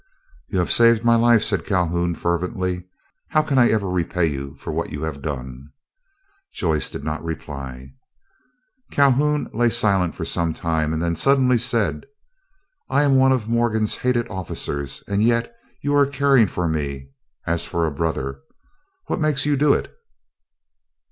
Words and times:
"You 0.49 0.57
have 0.57 0.71
saved 0.71 1.05
my 1.05 1.15
life," 1.15 1.43
said 1.43 1.63
Calhoun, 1.63 2.15
fervently. 2.15 2.87
"How 3.27 3.43
can 3.43 3.59
I 3.59 3.69
ever 3.69 3.87
repay 3.87 4.25
you 4.25 4.55
for 4.55 4.73
what 4.73 4.91
you 4.91 5.03
have 5.03 5.21
done?" 5.21 5.69
Joyce 6.55 6.89
did 6.89 7.03
not 7.03 7.23
reply. 7.23 7.93
Calhoun 8.89 9.47
lay 9.53 9.69
silent 9.69 10.15
for 10.15 10.25
some 10.25 10.55
time, 10.55 10.91
and 10.91 11.03
then 11.03 11.15
suddenly 11.15 11.59
said: 11.59 12.07
"I 12.89 13.03
am 13.03 13.15
one 13.15 13.31
of 13.31 13.47
Morgan's 13.47 13.93
hated 13.97 14.27
officers, 14.27 15.03
and 15.07 15.21
yet 15.21 15.53
you 15.83 15.93
are 15.93 16.07
caring 16.07 16.47
for 16.47 16.67
me 16.67 17.09
as 17.45 17.65
for 17.67 17.85
a 17.85 17.91
brother. 17.91 18.39
What 19.05 19.21
makes 19.21 19.45
you 19.45 19.55
do 19.55 19.71
it?" 19.75 19.95